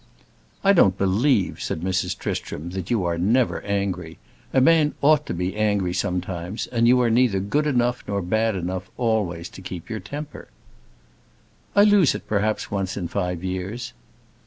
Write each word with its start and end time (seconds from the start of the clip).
"I 0.63 0.73
don't 0.73 0.97
believe," 0.97 1.61
said 1.61 1.81
Mrs. 1.81 2.17
Tristram, 2.17 2.71
"that 2.71 2.89
you 2.89 3.05
are 3.05 3.19
never 3.19 3.61
angry. 3.61 4.17
A 4.51 4.59
man 4.59 4.95
ought 4.99 5.27
to 5.27 5.33
be 5.35 5.55
angry 5.55 5.93
sometimes, 5.93 6.65
and 6.65 6.87
you 6.87 6.99
are 7.01 7.11
neither 7.11 7.39
good 7.39 7.67
enough 7.67 8.03
nor 8.07 8.23
bad 8.23 8.55
enough 8.55 8.89
always 8.97 9.47
to 9.49 9.61
keep 9.61 9.91
your 9.91 9.99
temper." 9.99 10.47
"I 11.75 11.83
lose 11.83 12.15
it 12.15 12.25
perhaps 12.27 12.71
once 12.71 12.97
in 12.97 13.09
five 13.09 13.43
years." 13.43 13.93